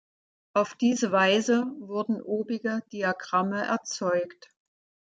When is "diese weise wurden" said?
0.73-2.23